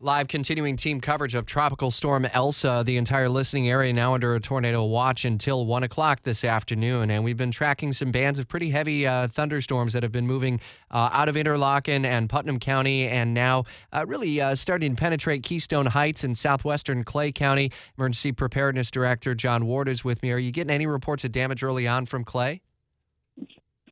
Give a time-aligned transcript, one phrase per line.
[0.00, 2.84] Live continuing team coverage of Tropical Storm Elsa.
[2.86, 7.10] The entire listening area now under a tornado watch until 1 o'clock this afternoon.
[7.10, 10.60] And we've been tracking some bands of pretty heavy uh, thunderstorms that have been moving
[10.92, 15.42] uh, out of Interlachen and Putnam County and now uh, really uh, starting to penetrate
[15.42, 17.72] Keystone Heights in southwestern Clay County.
[17.96, 20.30] Emergency Preparedness Director John Ward is with me.
[20.30, 22.60] Are you getting any reports of damage early on from Clay?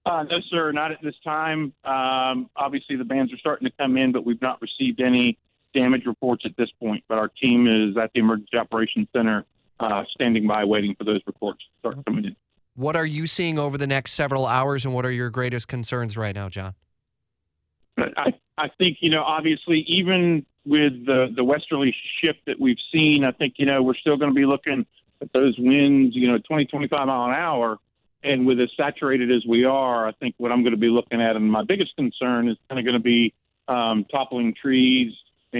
[0.06, 1.72] Uh, no, sir, not at this time.
[1.82, 5.36] Um, obviously, the bands are starting to come in, but we've not received any
[5.76, 9.44] damage reports at this point, but our team is at the Emergency Operations Center
[9.78, 12.36] uh, standing by waiting for those reports to start coming in.
[12.74, 16.16] What are you seeing over the next several hours, and what are your greatest concerns
[16.16, 16.74] right now, John?
[17.98, 23.24] I, I think, you know, obviously, even with the, the westerly shift that we've seen,
[23.24, 24.84] I think, you know, we're still going to be looking
[25.22, 27.78] at those winds, you know, 20, 25 mile an hour.
[28.22, 31.22] And with as saturated as we are, I think what I'm going to be looking
[31.22, 33.32] at, and my biggest concern is kind of going to be
[33.68, 35.12] um, toppling trees,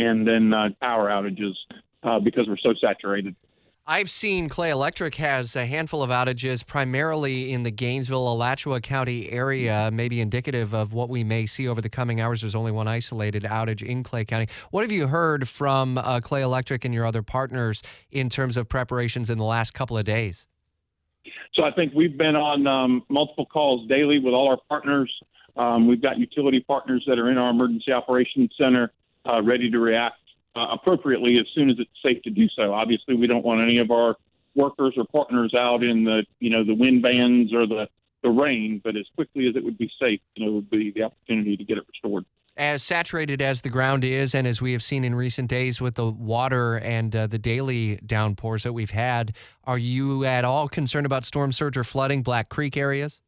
[0.03, 1.55] and then uh, power outages
[2.03, 3.35] uh, because we're so saturated.
[3.89, 9.31] I've seen Clay Electric has a handful of outages, primarily in the Gainesville, Alachua County
[9.31, 12.41] area, maybe indicative of what we may see over the coming hours.
[12.41, 14.49] There's only one isolated outage in Clay County.
[14.73, 18.69] What have you heard from uh, Clay Electric and your other partners in terms of
[18.69, 20.49] preparations in the last couple of days?
[21.55, 25.13] So I think we've been on um, multiple calls daily with all our partners.
[25.57, 28.91] Um, we've got utility partners that are in our emergency operations center
[29.27, 30.17] uh, ready to react
[30.55, 32.73] uh, appropriately as soon as it's safe to do so.
[32.73, 34.17] Obviously, we don't want any of our
[34.55, 37.87] workers or partners out in the you know the wind bands or the
[38.23, 41.03] the rain, but as quickly as it would be safe, you know, would be the
[41.05, 42.25] opportunity to get it restored.
[42.57, 45.95] As saturated as the ground is, and as we have seen in recent days with
[45.95, 51.05] the water and uh, the daily downpours that we've had, are you at all concerned
[51.05, 53.21] about storm surge or flooding Black Creek areas?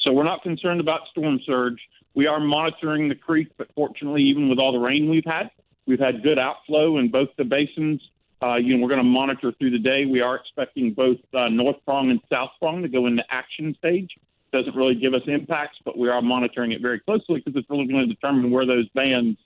[0.00, 1.78] So we're not concerned about storm surge.
[2.14, 5.50] We are monitoring the creek, but fortunately, even with all the rain we've had,
[5.86, 8.00] we've had good outflow in both the basins.
[8.40, 10.06] Uh, you know, we're going to monitor through the day.
[10.06, 14.10] We are expecting both uh, North Prong and South Prong to go into action stage.
[14.52, 17.86] Doesn't really give us impacts, but we are monitoring it very closely because it's really
[17.86, 19.38] going to determine where those bands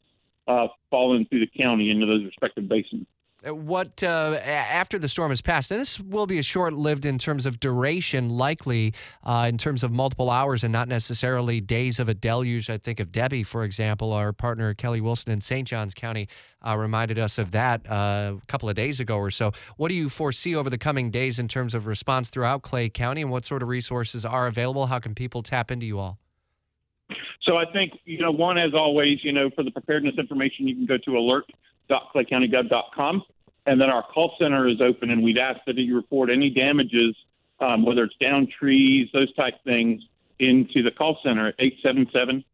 [0.46, 3.06] uh, fall into the county into those respective basins.
[3.46, 7.18] Uh, what uh, after the storm has passed, and this will be a short-lived in
[7.18, 12.08] terms of duration, likely uh, in terms of multiple hours and not necessarily days of
[12.08, 12.68] a deluge.
[12.68, 15.68] I think of Debby, for example, our partner Kelly Wilson in St.
[15.68, 16.28] Johns County
[16.66, 19.52] uh, reminded us of that uh, a couple of days ago or so.
[19.76, 23.22] What do you foresee over the coming days in terms of response throughout Clay County,
[23.22, 24.86] and what sort of resources are available?
[24.86, 26.18] How can people tap into you all?
[27.42, 30.74] So I think you know, one as always, you know, for the preparedness information, you
[30.74, 31.44] can go to alert
[31.90, 33.22] www.claycountygov.com.
[33.66, 37.14] And then our call center is open, and we'd ask that you report any damages,
[37.60, 40.02] um, whether it's down trees, those type things,
[40.38, 42.44] into the call center at 877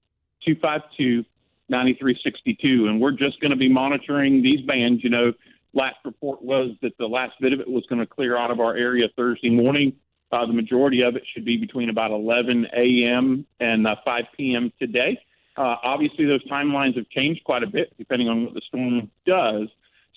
[0.44, 1.25] 252
[1.69, 2.89] 9362.
[2.89, 5.05] And we're just going to be monitoring these bands.
[5.05, 5.33] You know,
[5.73, 8.61] last report was that the last bit of it was going to clear out of
[8.61, 9.94] our area Thursday morning.
[10.33, 13.47] Uh, the majority of it should be between about 11 a.m.
[13.61, 14.73] and uh, 5 p.m.
[14.81, 15.19] today.
[15.56, 19.69] Uh, obviously, those timelines have changed quite a bit depending on what the storm does.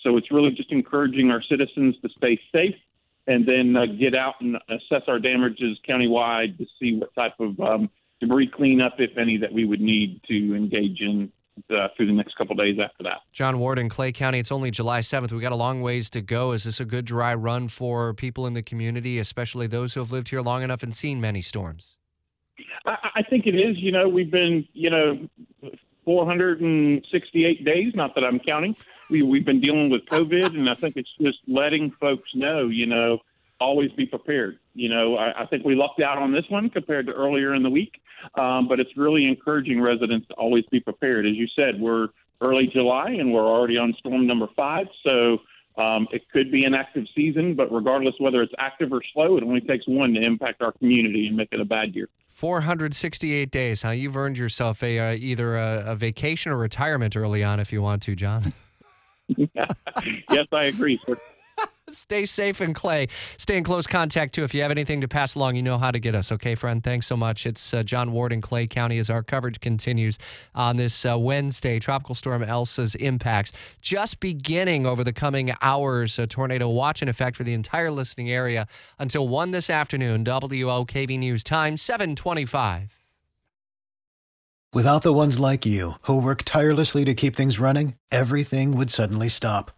[0.04, 2.74] So it's really just encouraging our citizens to stay safe
[3.26, 7.58] and then uh, get out and assess our damages countywide to see what type of
[7.60, 7.90] um,
[8.20, 11.30] debris cleanup, if any, that we would need to engage in
[11.70, 13.18] uh, through the next couple days after that.
[13.32, 15.32] John Ward in Clay County, it's only July 7th.
[15.32, 16.52] We've got a long ways to go.
[16.52, 20.12] Is this a good dry run for people in the community, especially those who have
[20.12, 21.96] lived here long enough and seen many storms?
[22.88, 23.78] I, I think it is.
[23.78, 25.28] You know, we've been, you know,
[26.04, 28.74] 468 days, not that I'm counting.
[29.10, 32.86] We, we've been dealing with COVID, and I think it's just letting folks know, you
[32.86, 33.18] know,
[33.60, 34.58] always be prepared.
[34.74, 37.62] You know, I, I think we lucked out on this one compared to earlier in
[37.62, 38.00] the week,
[38.38, 41.26] um, but it's really encouraging residents to always be prepared.
[41.26, 42.08] As you said, we're
[42.40, 45.38] early July and we're already on storm number five, so
[45.76, 49.42] um, it could be an active season, but regardless whether it's active or slow, it
[49.42, 52.08] only takes one to impact our community and make it a bad year.
[52.38, 53.82] 468 days.
[53.82, 53.90] Huh?
[53.90, 57.82] You've earned yourself a uh, either a, a, vacation or retirement early on if you
[57.82, 58.52] want to, John.
[59.36, 61.00] yes, I agree.
[61.92, 63.08] Stay safe and Clay.
[63.36, 64.44] Stay in close contact too.
[64.44, 66.30] If you have anything to pass along, you know how to get us.
[66.32, 66.82] Okay, friend.
[66.82, 67.46] Thanks so much.
[67.46, 70.18] It's uh, John Ward in Clay County as our coverage continues
[70.54, 71.78] on this uh, Wednesday.
[71.78, 76.18] Tropical Storm Elsa's impacts just beginning over the coming hours.
[76.18, 78.66] A tornado watch in effect for the entire listening area
[78.98, 80.24] until one this afternoon.
[80.24, 82.98] WOKV News time 725.
[84.74, 89.30] Without the ones like you who work tirelessly to keep things running, everything would suddenly
[89.30, 89.77] stop.